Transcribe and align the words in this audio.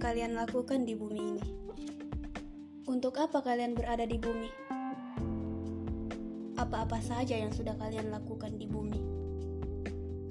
kalian 0.00 0.32
lakukan 0.32 0.88
di 0.88 0.96
bumi 0.96 1.20
ini? 1.20 1.44
Untuk 2.88 3.20
apa 3.20 3.44
kalian 3.44 3.76
berada 3.76 4.08
di 4.08 4.16
bumi? 4.16 4.48
Apa-apa 6.56 6.96
saja 7.04 7.36
yang 7.36 7.52
sudah 7.52 7.76
kalian 7.76 8.08
lakukan 8.08 8.56
di 8.56 8.64
bumi? 8.64 8.96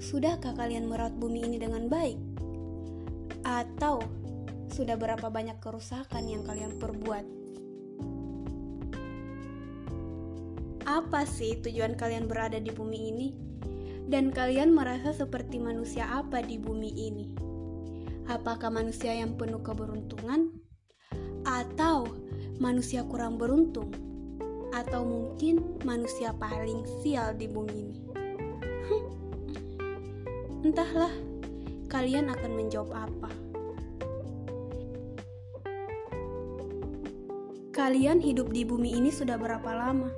Sudahkah 0.02 0.58
kalian 0.58 0.90
merawat 0.90 1.14
bumi 1.14 1.46
ini 1.46 1.62
dengan 1.62 1.86
baik? 1.86 2.18
Atau 3.46 4.02
sudah 4.74 4.98
berapa 4.98 5.30
banyak 5.30 5.62
kerusakan 5.62 6.26
yang 6.26 6.42
kalian 6.42 6.74
perbuat? 6.82 7.24
Apa 10.82 11.22
sih 11.30 11.62
tujuan 11.62 11.94
kalian 11.94 12.26
berada 12.26 12.58
di 12.58 12.74
bumi 12.74 13.00
ini? 13.14 13.28
Dan 14.10 14.34
kalian 14.34 14.74
merasa 14.74 15.14
seperti 15.14 15.62
manusia 15.62 16.10
apa 16.10 16.42
di 16.42 16.58
bumi 16.58 16.90
ini? 16.90 17.57
Apakah 18.28 18.68
manusia 18.68 19.16
yang 19.16 19.40
penuh 19.40 19.64
keberuntungan? 19.64 20.52
Atau 21.48 22.12
manusia 22.60 23.00
kurang 23.08 23.40
beruntung? 23.40 23.88
Atau 24.76 25.00
mungkin 25.08 25.80
manusia 25.80 26.36
paling 26.36 26.84
sial 27.00 27.32
di 27.40 27.48
bumi 27.48 27.72
ini? 27.72 27.98
Entahlah, 30.68 31.08
kalian 31.88 32.28
akan 32.28 32.52
menjawab 32.52 32.92
apa. 32.92 33.32
Kalian 37.72 38.20
hidup 38.20 38.52
di 38.52 38.68
bumi 38.68 38.92
ini 38.92 39.08
sudah 39.08 39.40
berapa 39.40 39.72
lama? 39.72 40.12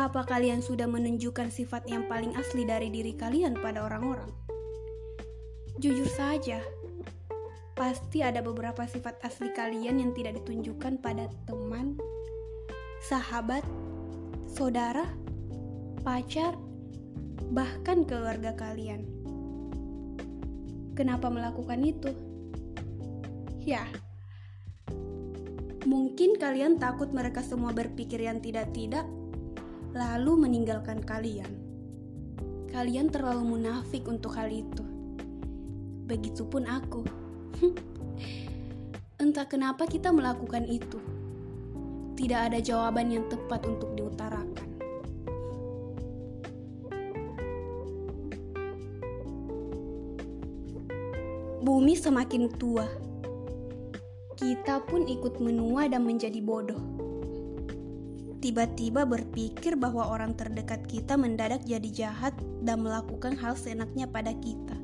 Apa 0.00 0.24
kalian 0.24 0.64
sudah 0.64 0.88
menunjukkan 0.88 1.52
sifat 1.52 1.84
yang 1.84 2.08
paling 2.08 2.32
asli 2.40 2.64
dari 2.64 2.88
diri 2.88 3.12
kalian 3.12 3.60
pada 3.60 3.84
orang-orang? 3.84 4.32
Jujur 5.76 6.08
saja, 6.08 6.64
pasti 7.74 8.22
ada 8.22 8.38
beberapa 8.38 8.86
sifat 8.86 9.18
asli 9.26 9.50
kalian 9.50 9.98
yang 9.98 10.14
tidak 10.14 10.38
ditunjukkan 10.42 11.02
pada 11.02 11.26
teman, 11.50 11.98
sahabat, 13.02 13.66
saudara, 14.46 15.10
pacar, 16.06 16.54
bahkan 17.50 18.06
keluarga 18.06 18.54
kalian. 18.54 19.02
Kenapa 20.94 21.26
melakukan 21.26 21.82
itu? 21.82 22.14
Ya, 23.66 23.82
mungkin 25.82 26.38
kalian 26.38 26.78
takut 26.78 27.10
mereka 27.10 27.42
semua 27.42 27.74
berpikir 27.74 28.22
yang 28.22 28.38
tidak-tidak, 28.38 29.02
lalu 29.90 30.46
meninggalkan 30.46 31.02
kalian. 31.02 31.50
Kalian 32.70 33.10
terlalu 33.10 33.58
munafik 33.58 34.06
untuk 34.06 34.38
hal 34.38 34.50
itu. 34.50 34.86
Begitupun 36.06 36.70
aku. 36.70 37.23
Entah 39.22 39.46
kenapa 39.46 39.86
kita 39.86 40.10
melakukan 40.10 40.66
itu. 40.66 40.98
Tidak 42.14 42.40
ada 42.50 42.58
jawaban 42.62 43.10
yang 43.10 43.26
tepat 43.26 43.66
untuk 43.66 43.90
diutarakan. 43.98 44.70
Bumi 51.64 51.96
semakin 51.96 52.52
tua. 52.60 52.84
Kita 54.36 54.84
pun 54.84 55.08
ikut 55.08 55.40
menua 55.40 55.88
dan 55.88 56.04
menjadi 56.04 56.38
bodoh. 56.44 56.78
Tiba-tiba 58.44 59.08
berpikir 59.08 59.72
bahwa 59.72 60.04
orang 60.04 60.36
terdekat 60.36 60.84
kita 60.84 61.16
mendadak 61.16 61.64
jadi 61.64 61.88
jahat 61.88 62.36
dan 62.60 62.84
melakukan 62.84 63.32
hal 63.40 63.56
seenaknya 63.56 64.04
pada 64.04 64.36
kita. 64.36 64.76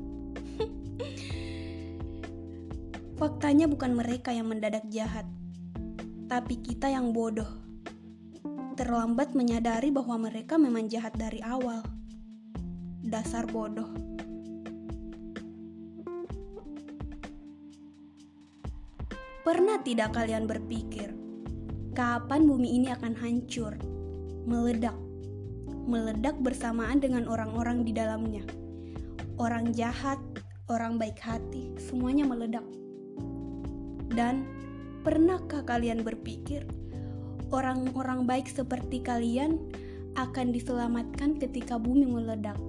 Faktanya 3.21 3.69
bukan 3.69 3.93
mereka 3.93 4.33
yang 4.33 4.49
mendadak 4.49 4.81
jahat, 4.89 5.29
tapi 6.25 6.57
kita 6.57 6.89
yang 6.89 7.13
bodoh. 7.13 7.45
Terlambat 8.73 9.37
menyadari 9.37 9.93
bahwa 9.93 10.25
mereka 10.25 10.57
memang 10.57 10.89
jahat 10.89 11.13
dari 11.13 11.37
awal. 11.45 11.85
Dasar 13.05 13.45
bodoh. 13.45 13.93
Pernah 19.45 19.77
tidak 19.85 20.17
kalian 20.17 20.49
berpikir, 20.49 21.13
kapan 21.93 22.49
bumi 22.49 22.73
ini 22.73 22.89
akan 22.89 23.13
hancur, 23.21 23.77
meledak, 24.49 24.97
meledak 25.85 26.41
bersamaan 26.41 26.97
dengan 26.97 27.29
orang-orang 27.29 27.85
di 27.85 27.93
dalamnya? 27.93 28.41
Orang 29.37 29.77
jahat, 29.77 30.17
orang 30.73 30.97
baik 30.97 31.21
hati, 31.21 31.77
semuanya 31.77 32.25
meledak. 32.25 32.65
Dan 34.11 34.43
pernahkah 35.07 35.63
kalian 35.63 36.03
berpikir 36.03 36.67
orang-orang 37.51 38.27
baik 38.27 38.51
seperti 38.51 38.99
kalian 38.99 39.59
akan 40.19 40.51
diselamatkan 40.51 41.39
ketika 41.39 41.79
bumi 41.79 42.07
meledak? 42.07 42.59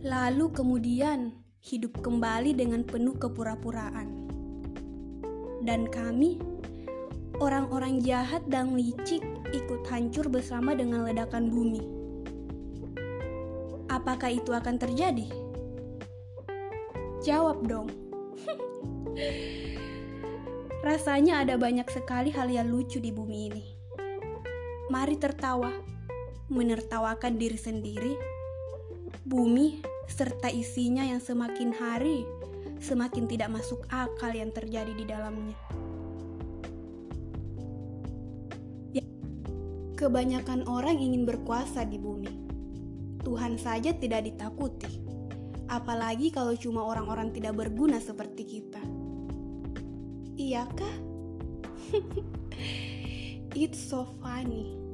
Lalu 0.00 0.52
kemudian 0.52 1.34
hidup 1.66 1.98
kembali 1.98 2.54
dengan 2.54 2.86
penuh 2.86 3.18
kepura-puraan. 3.18 4.28
Dan 5.66 5.90
kami, 5.90 6.38
orang-orang 7.42 7.98
jahat 7.98 8.46
dan 8.46 8.78
licik, 8.78 9.24
ikut 9.50 9.82
hancur 9.90 10.30
bersama 10.30 10.78
dengan 10.78 11.02
ledakan 11.02 11.50
bumi. 11.50 11.82
Apakah 13.90 14.30
itu 14.30 14.54
akan 14.54 14.78
terjadi? 14.78 15.26
Jawab 17.26 17.66
dong. 17.66 17.90
Rasanya 20.84 21.42
ada 21.42 21.58
banyak 21.58 21.88
sekali 21.90 22.30
hal 22.30 22.52
yang 22.52 22.70
lucu 22.70 23.00
di 23.02 23.10
bumi 23.10 23.38
ini. 23.50 23.64
Mari 24.92 25.18
tertawa, 25.18 25.72
menertawakan 26.52 27.34
diri 27.34 27.58
sendiri, 27.58 28.14
bumi, 29.26 29.82
serta 30.06 30.46
isinya 30.46 31.02
yang 31.02 31.18
semakin 31.18 31.74
hari 31.74 32.22
semakin 32.80 33.24
tidak 33.28 33.52
masuk 33.52 33.84
akal 33.88 34.32
yang 34.32 34.52
terjadi 34.52 34.92
di 34.92 35.04
dalamnya. 35.08 35.56
Ya, 38.92 39.04
kebanyakan 39.96 40.68
orang 40.68 41.00
ingin 41.00 41.24
berkuasa 41.24 41.84
di 41.88 41.96
bumi. 41.96 42.32
Tuhan 43.26 43.58
saja 43.58 43.90
tidak 43.90 44.22
ditakuti, 44.22 45.02
apalagi 45.66 46.30
kalau 46.30 46.54
cuma 46.54 46.86
orang-orang 46.86 47.34
tidak 47.34 47.58
berguna 47.58 47.98
seperti 47.98 48.46
kita. 48.46 49.05
Iyakah? 50.46 50.94
It's 53.58 53.82
so 53.82 54.06
funny. 54.22 54.85